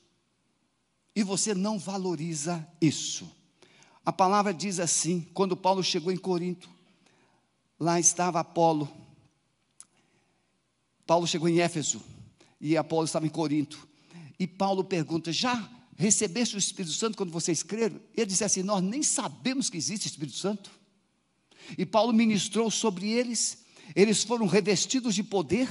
[1.14, 3.39] E você não valoriza isso.
[4.04, 6.68] A palavra diz assim: quando Paulo chegou em Corinto,
[7.78, 8.90] lá estava Apolo.
[11.06, 12.00] Paulo chegou em Éfeso
[12.60, 13.88] e Apolo estava em Corinto.
[14.38, 18.00] E Paulo pergunta: Já recebeste o Espírito Santo quando vocês creram?
[18.16, 20.70] Ele disse assim: Nós nem sabemos que existe Espírito Santo.
[21.76, 23.58] E Paulo ministrou sobre eles,
[23.94, 25.68] eles foram revestidos de poder.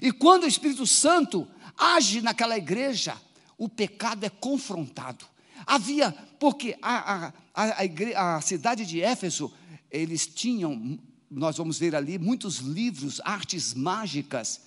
[0.00, 3.16] E quando o Espírito Santo age naquela igreja,
[3.56, 5.26] o pecado é confrontado.
[5.66, 9.52] Havia, porque a, a, a, a, cidade de Éfeso
[9.90, 10.98] eles tinham,
[11.30, 14.62] nós vamos ver ali, muitos livros, artes mágicas.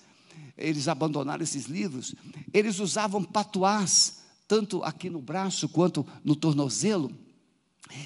[0.56, 2.14] Eles abandonaram esses livros.
[2.52, 7.12] Eles usavam patuás, tanto aqui no braço quanto no tornozelo.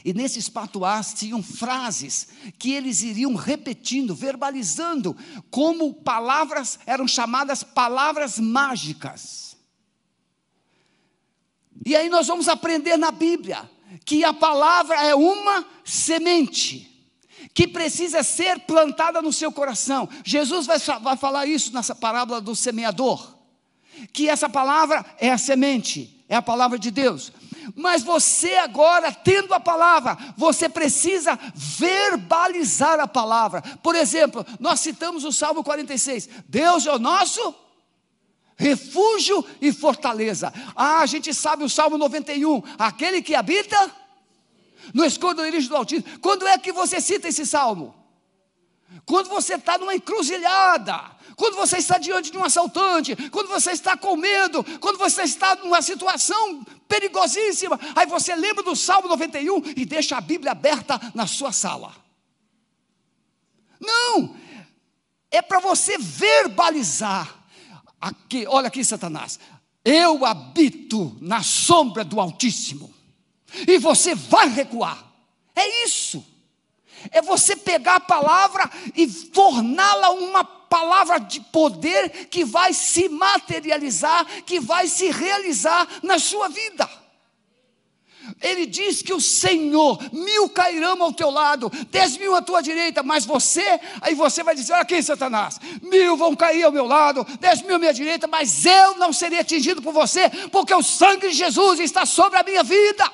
[0.05, 5.17] E nesses patuás tinham frases que eles iriam repetindo, verbalizando,
[5.51, 9.46] como palavras, eram chamadas palavras mágicas.
[11.85, 13.69] E aí nós vamos aprender na Bíblia
[14.05, 16.97] que a palavra é uma semente
[17.55, 20.09] que precisa ser plantada no seu coração.
[20.25, 23.35] Jesus vai, vai falar isso nessa parábola do semeador,
[24.13, 27.33] que essa palavra é a semente, é a palavra de Deus.
[27.75, 33.63] Mas você agora, tendo a palavra, você precisa verbalizar a palavra.
[33.83, 37.55] Por exemplo, nós citamos o Salmo 46: Deus é o nosso
[38.57, 40.53] refúgio e fortaleza.
[40.75, 43.91] Ah, a gente sabe o Salmo 91, aquele que habita
[44.95, 46.19] no esconderijo do Altíssimo.
[46.21, 47.95] Quando é que você cita esse salmo?
[49.05, 53.97] Quando você está numa encruzilhada, quando você está diante de um assaltante, quando você está
[53.97, 59.85] com medo, quando você está numa situação perigosíssima, aí você lembra do Salmo 91 e
[59.85, 61.95] deixa a Bíblia aberta na sua sala.
[63.79, 64.35] Não,
[65.31, 67.46] é para você verbalizar.
[68.01, 69.39] Aqui, olha aqui, Satanás.
[69.85, 72.93] Eu habito na sombra do Altíssimo,
[73.67, 75.05] e você vai recuar.
[75.55, 76.25] É isso.
[77.11, 84.25] É você pegar a palavra e torná-la uma palavra de poder que vai se materializar,
[84.43, 86.89] que vai se realizar na sua vida.
[88.41, 93.03] Ele diz que o Senhor, mil cairão ao teu lado, dez mil à tua direita,
[93.03, 97.27] mas você, aí você vai dizer: olha aqui, Satanás, mil vão cair ao meu lado,
[97.41, 101.29] dez mil à minha direita, mas eu não serei atingido por você, porque o sangue
[101.29, 103.11] de Jesus está sobre a minha vida.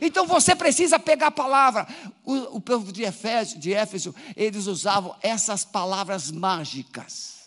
[0.00, 1.86] Então você precisa pegar a palavra.
[2.24, 7.39] O, o povo de Éfeso, de Éfeso, eles usavam essas palavras mágicas.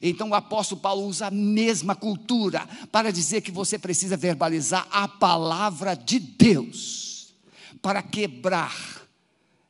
[0.00, 5.08] Então o apóstolo Paulo usa a mesma cultura para dizer que você precisa verbalizar a
[5.08, 7.34] palavra de Deus
[7.82, 8.74] para quebrar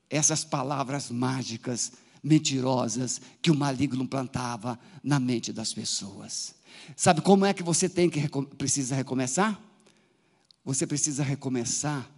[0.09, 6.55] essas palavras mágicas, mentirosas que o maligno plantava na mente das pessoas.
[6.97, 9.61] Sabe como é que você tem que precisa recomeçar?
[10.65, 12.09] Você precisa recomeçar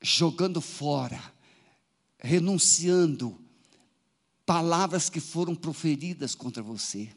[0.00, 1.20] jogando fora,
[2.18, 3.38] renunciando
[4.44, 7.10] palavras que foram proferidas contra você.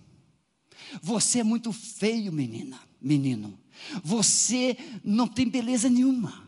[1.01, 3.57] Você é muito feio, menina, menino.
[4.03, 6.45] Você não tem beleza nenhuma.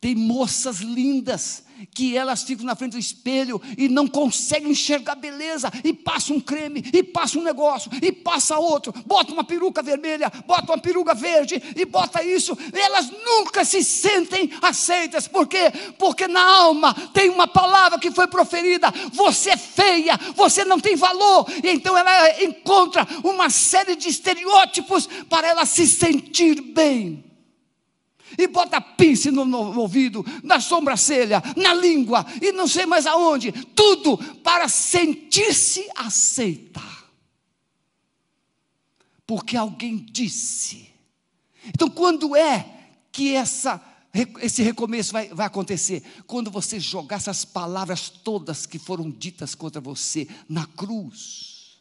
[0.00, 5.70] Tem moças lindas que elas ficam na frente do espelho e não conseguem enxergar beleza,
[5.84, 10.30] e passa um creme, e passa um negócio, e passa outro, bota uma peruca vermelha,
[10.46, 15.70] bota uma peruca verde, e bota isso, elas nunca se sentem aceitas, por quê?
[15.98, 20.96] Porque na alma tem uma palavra que foi proferida, você é feia, você não tem
[20.96, 27.27] valor, e então ela encontra uma série de estereótipos para ela se sentir bem
[28.36, 34.18] e bota pince no, ouvido, na sobrancelha, na língua e não sei mais aonde, tudo
[34.42, 36.82] para sentir-se aceita.
[39.26, 40.88] Porque alguém disse.
[41.66, 42.78] Então, quando é
[43.12, 43.80] que essa,
[44.40, 46.02] esse recomeço vai, vai acontecer?
[46.26, 51.78] Quando você jogar essas palavras todas que foram ditas contra você na cruz,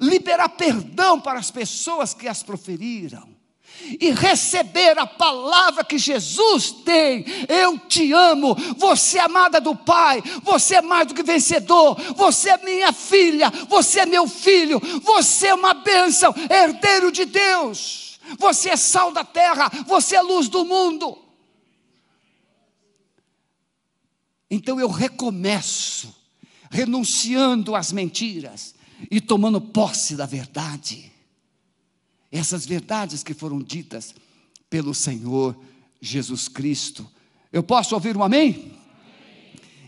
[0.00, 3.39] liberar perdão para as pessoas que as proferiram
[3.98, 7.24] e receber a palavra que Jesus tem.
[7.48, 12.50] Eu te amo, você é amada do Pai, você é mais do que vencedor, você
[12.50, 18.70] é minha filha, você é meu filho, você é uma bênção, herdeiro de Deus, você
[18.70, 21.18] é sal da terra, você é luz do mundo.
[24.50, 26.12] Então eu recomeço,
[26.70, 28.74] renunciando às mentiras
[29.10, 31.10] e tomando posse da verdade
[32.30, 34.14] essas verdades que foram ditas
[34.68, 35.56] pelo Senhor
[36.00, 37.08] Jesus Cristo.
[37.52, 38.72] Eu posso ouvir um amém?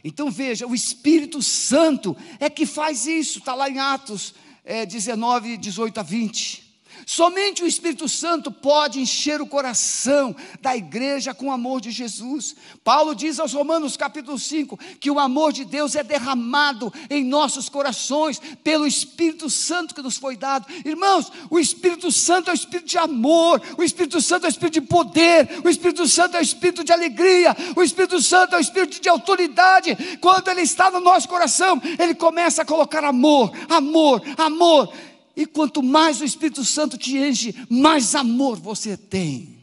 [0.05, 5.57] Então veja, o Espírito Santo é que faz isso, está lá em Atos é, 19,
[5.57, 6.62] 18 a 20.
[7.07, 12.55] Somente o Espírito Santo pode encher o coração da igreja com o amor de Jesus.
[12.85, 17.69] Paulo diz aos Romanos, capítulo 5, que o amor de Deus é derramado em nossos
[17.69, 20.67] corações pelo Espírito Santo que nos foi dado.
[20.85, 24.75] Irmãos, o Espírito Santo é o Espírito de amor, o Espírito Santo é o Espírito
[24.75, 28.61] de poder, o Espírito Santo é o Espírito de alegria, o Espírito Santo é o
[28.61, 29.97] Espírito de autoridade.
[30.21, 34.93] Quando ele está no nosso coração, ele começa a colocar amor, amor, amor
[35.37, 39.63] e quanto mais o Espírito Santo te enche, mais amor você tem.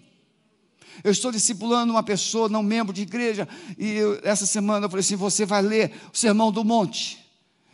[1.03, 3.47] Eu estou discipulando uma pessoa, não membro de igreja,
[3.77, 7.19] e eu, essa semana eu falei assim: você vai ler o Sermão do Monte.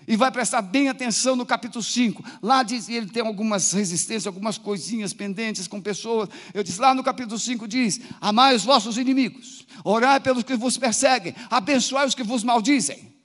[0.08, 2.24] E vai prestar bem atenção no capítulo 5.
[2.40, 6.30] Lá diz, ele tem algumas resistências, algumas coisinhas pendentes com pessoas.
[6.54, 10.78] Eu disse, lá no capítulo 5 diz: Amai os vossos inimigos, orai pelos que vos
[10.78, 13.16] perseguem, abençoai os que vos maldizem.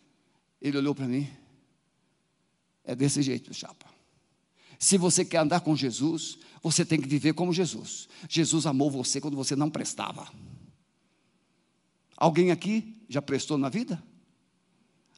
[0.60, 1.28] Ele olhou para mim.
[2.82, 3.86] É desse jeito, chapa.
[4.80, 8.08] Se você quer andar com Jesus, você tem que viver como Jesus.
[8.26, 10.26] Jesus amou você quando você não prestava.
[12.16, 14.02] Alguém aqui já prestou na vida?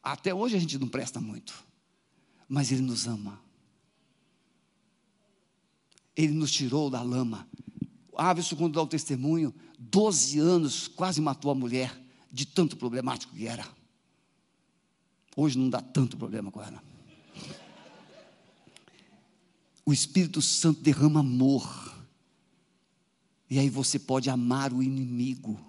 [0.03, 1.55] Até hoje a gente não presta muito,
[2.49, 3.41] mas Ele nos ama.
[6.17, 7.49] Ele nos tirou da lama.
[8.17, 11.97] Averson, quando dá o testemunho, 12 anos quase matou a mulher,
[12.33, 13.67] de tanto problemático que era.
[15.37, 16.83] Hoje não dá tanto problema com ela.
[19.85, 21.93] O Espírito Santo derrama amor.
[23.51, 25.61] E aí você pode amar o inimigo.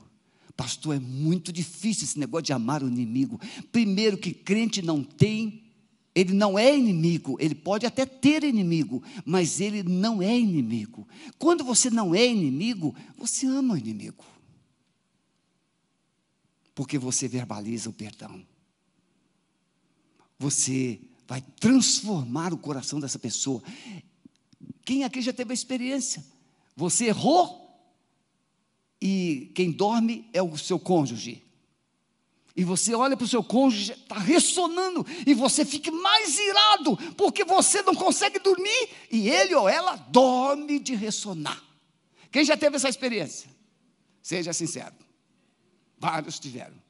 [0.56, 3.40] Pastor, é muito difícil esse negócio de amar o inimigo.
[3.72, 5.64] Primeiro, que crente não tem,
[6.16, 11.08] ele não é inimigo, ele pode até ter inimigo, mas ele não é inimigo.
[11.40, 14.24] Quando você não é inimigo, você ama o inimigo.
[16.76, 18.46] Porque você verbaliza o perdão.
[20.38, 23.62] Você vai transformar o coração dessa pessoa.
[24.86, 26.24] Quem aqui já teve a experiência?
[26.76, 27.64] Você errou,
[29.02, 31.44] e quem dorme é o seu cônjuge.
[32.56, 37.44] E você olha para o seu cônjuge, está ressonando, e você fica mais irado, porque
[37.44, 41.62] você não consegue dormir, e ele ou ela dorme de ressonar.
[42.32, 43.50] Quem já teve essa experiência?
[44.22, 44.96] Seja sincero.
[45.98, 46.83] Vários tiveram.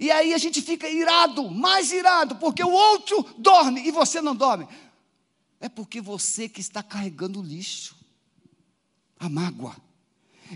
[0.00, 4.34] E aí a gente fica irado, mais irado, porque o outro dorme e você não
[4.34, 4.66] dorme.
[5.60, 7.94] É porque você que está carregando o lixo,
[9.18, 9.76] a mágoa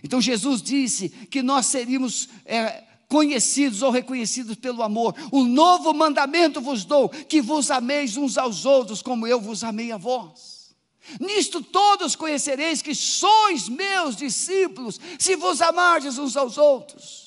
[0.02, 5.14] então Jesus disse que nós seríamos é, conhecidos ou reconhecidos pelo amor.
[5.30, 9.92] O novo mandamento vos dou, que vos ameis uns aos outros, como eu vos amei
[9.92, 10.74] a vós.
[11.20, 17.23] Nisto todos conhecereis que sois meus discípulos, se vos amardes uns aos outros.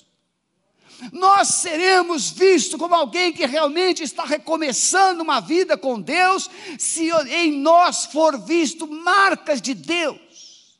[1.12, 7.52] Nós seremos vistos como alguém que realmente está recomeçando uma vida com Deus, se em
[7.60, 10.80] nós for visto marcas de Deus.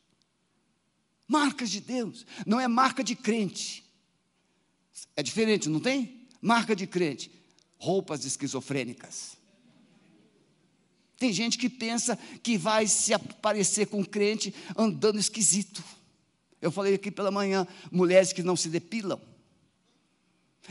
[1.26, 3.84] Marcas de Deus, não é marca de crente.
[5.14, 6.26] É diferente, não tem?
[6.40, 7.30] Marca de crente,
[7.76, 9.36] roupas esquizofrênicas.
[11.18, 15.82] Tem gente que pensa que vai se aparecer com crente andando esquisito.
[16.62, 19.20] Eu falei aqui pela manhã, mulheres que não se depilam.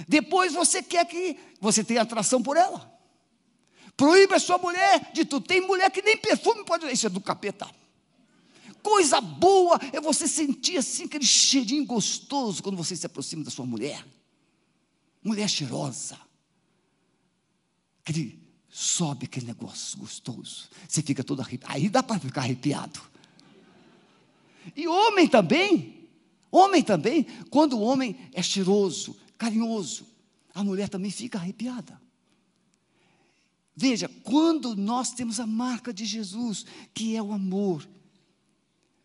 [0.06, 2.94] Depois você quer que você tenha atração por ela.
[3.96, 5.48] Proíbe a sua mulher de tudo.
[5.48, 6.86] Tem mulher que nem perfume pode.
[6.92, 7.68] Isso é do capeta
[8.88, 13.66] coisa boa é você sentir assim aquele cheirinho gostoso quando você se aproxima da sua
[13.66, 14.06] mulher.
[15.22, 16.18] Mulher cheirosa.
[18.02, 18.40] Aquele,
[18.70, 20.70] sobe aquele negócio gostoso.
[20.88, 21.74] Você fica todo arrepiado.
[21.74, 23.02] Aí dá para ficar arrepiado.
[24.74, 26.08] E homem também.
[26.50, 27.24] Homem também.
[27.50, 30.06] Quando o homem é cheiroso, carinhoso,
[30.54, 32.02] a mulher também fica arrepiada.
[33.76, 37.88] Veja, quando nós temos a marca de Jesus, que é o amor,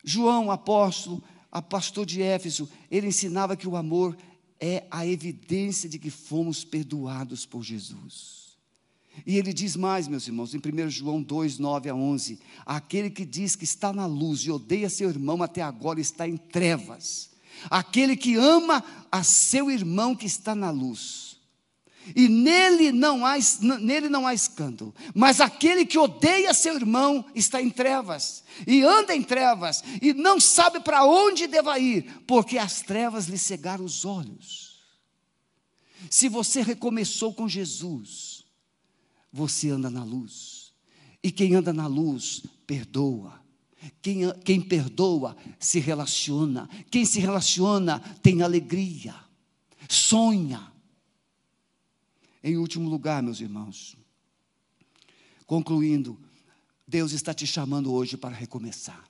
[0.02, 4.16] João, apóstolo, a pastor de Éfeso, ele ensinava que o amor
[4.58, 8.56] é a evidência de que fomos perdoados por Jesus.
[9.26, 13.26] E ele diz mais, meus irmãos, em 1 João 2, 9 a 11: aquele que
[13.26, 17.31] diz que está na luz e odeia seu irmão até agora está em trevas.
[17.70, 21.32] Aquele que ama a seu irmão que está na luz
[22.16, 23.36] e nele não há,
[23.80, 24.94] nele não há escândalo.
[25.14, 30.40] Mas aquele que odeia seu irmão está em trevas, e anda em trevas, e não
[30.40, 34.80] sabe para onde deva ir, porque as trevas lhe cegaram os olhos.
[36.10, 38.44] Se você recomeçou com Jesus,
[39.32, 40.72] você anda na luz,
[41.22, 43.40] e quem anda na luz, perdoa.
[44.00, 49.14] Quem, quem perdoa se relaciona, quem se relaciona tem alegria,
[49.88, 50.72] sonha
[52.42, 53.96] em último lugar, meus irmãos,
[55.46, 56.18] concluindo,
[56.86, 59.08] Deus está te chamando hoje para recomeçar.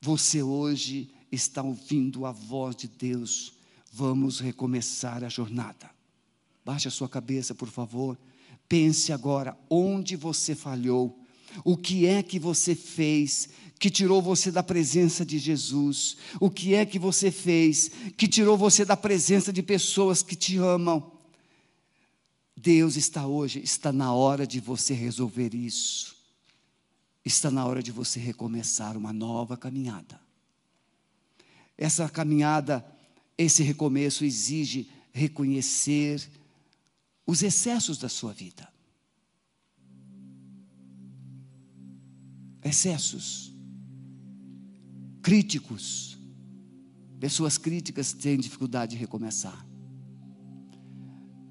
[0.00, 3.54] Você hoje está ouvindo a voz de Deus.
[3.92, 5.90] Vamos recomeçar a jornada.
[6.64, 8.18] Baixe a sua cabeça, por favor.
[8.68, 11.24] Pense agora onde você falhou.
[11.64, 13.48] O que é que você fez
[13.78, 16.16] que tirou você da presença de Jesus?
[16.40, 20.56] O que é que você fez que tirou você da presença de pessoas que te
[20.56, 21.12] amam?
[22.56, 26.16] Deus está hoje, está na hora de você resolver isso.
[27.24, 30.20] Está na hora de você recomeçar uma nova caminhada.
[31.76, 32.84] Essa caminhada,
[33.36, 36.28] esse recomeço exige reconhecer
[37.24, 38.68] os excessos da sua vida.
[42.68, 43.52] Excessos.
[45.22, 46.18] Críticos.
[47.18, 49.66] Pessoas críticas têm dificuldade de recomeçar.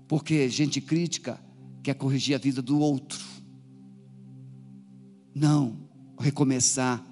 [0.08, 1.40] Porque gente crítica
[1.84, 3.20] quer corrigir a vida do outro.
[5.34, 5.78] Não,
[6.18, 7.06] recomeçar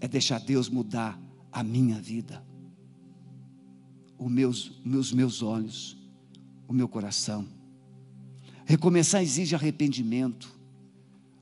[0.00, 2.44] é deixar Deus mudar a minha vida,
[4.18, 5.96] os meus, meus, meus olhos,
[6.68, 7.46] o meu coração.
[8.66, 10.52] Recomeçar exige arrependimento,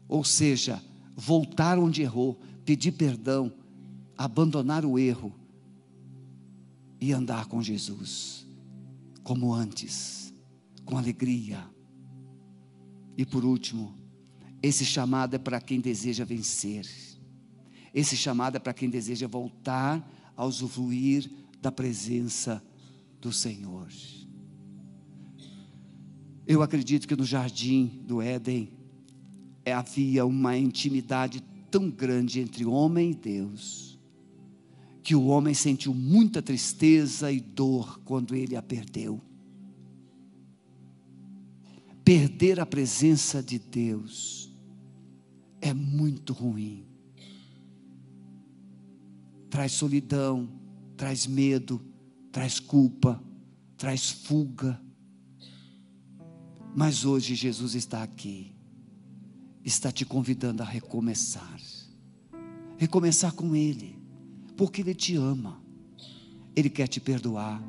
[0.06, 0.80] ou seja,
[1.16, 3.52] voltar onde errou, pedir perdão,
[4.16, 5.34] abandonar o erro
[7.00, 8.46] e andar com Jesus,
[9.22, 10.32] como antes,
[10.84, 11.64] com alegria.
[13.16, 13.94] E por último,
[14.62, 16.88] esse chamado é para quem deseja vencer.
[17.92, 22.62] Esse chamado é para quem deseja voltar a usufruir da presença
[23.20, 23.88] do Senhor.
[26.46, 28.70] Eu acredito que no jardim do Éden
[29.72, 33.98] havia uma intimidade tão grande entre homem e Deus,
[35.02, 39.20] que o homem sentiu muita tristeza e dor quando ele a perdeu.
[42.04, 44.52] Perder a presença de Deus
[45.60, 46.94] é muito ruim
[49.54, 50.48] traz solidão,
[50.96, 51.80] traz medo,
[52.32, 53.22] traz culpa,
[53.76, 54.82] traz fuga.
[56.74, 58.52] Mas hoje Jesus está aqui,
[59.64, 61.58] está te convidando a recomeçar,
[62.76, 63.98] recomeçar com Ele,
[64.56, 65.60] porque Ele te ama,
[66.54, 67.62] Ele quer te perdoar,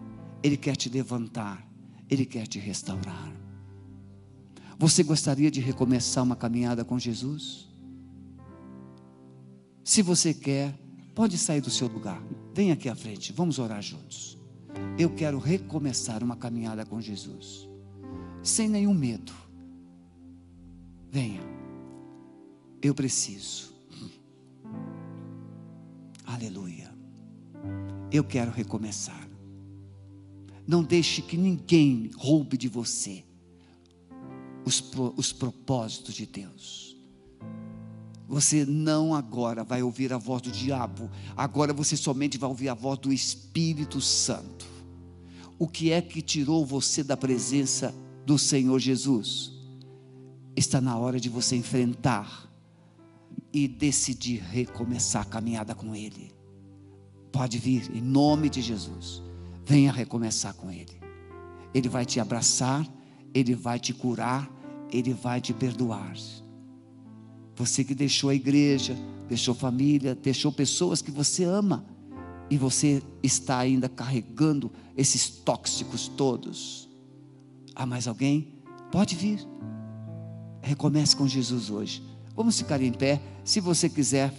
[0.43, 1.65] Ele quer te levantar,
[2.09, 3.33] Ele quer te restaurar.
[4.77, 7.69] Você gostaria de recomeçar uma caminhada com Jesus?
[9.83, 10.77] Se você quer,
[11.15, 12.21] Pode sair do seu lugar.
[12.53, 13.31] Vem aqui à frente.
[13.31, 14.37] Vamos orar juntos.
[14.99, 17.69] Eu quero recomeçar uma caminhada com Jesus.
[18.43, 19.31] Sem nenhum medo.
[21.09, 21.54] Venha.
[22.85, 23.73] Eu preciso.
[26.23, 26.93] Aleluia.
[28.11, 29.27] Eu quero recomeçar.
[30.67, 33.25] Não deixe que ninguém roube de você
[34.63, 34.83] os,
[35.17, 36.95] os propósitos de Deus.
[38.27, 42.75] Você não agora vai ouvir a voz do diabo, agora você somente vai ouvir a
[42.75, 44.67] voz do Espírito Santo.
[45.57, 47.95] O que é que tirou você da presença
[48.27, 49.51] do Senhor Jesus?
[50.55, 52.45] Está na hora de você enfrentar
[53.55, 56.29] e decidir recomeçar a caminhada com Ele.
[57.31, 59.23] Pode vir, em nome de Jesus.
[59.65, 60.99] Venha recomeçar com Ele.
[61.73, 62.85] Ele vai te abraçar,
[63.33, 64.51] Ele vai te curar,
[64.91, 66.17] Ele vai te perdoar.
[67.55, 68.93] Você que deixou a igreja,
[69.29, 71.85] deixou família, deixou pessoas que você ama
[72.49, 76.89] e você está ainda carregando esses tóxicos todos.
[77.73, 78.53] Há mais alguém?
[78.91, 79.39] Pode vir.
[80.61, 82.14] Recomece com Jesus hoje.
[82.35, 83.21] Vamos ficar em pé.
[83.43, 84.33] Se você quiser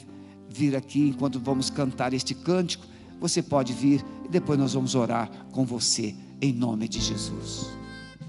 [0.49, 2.87] vir aqui enquanto vamos cantar este cântico,
[3.21, 7.86] você pode vir e depois nós vamos orar com você em nome de Jesus.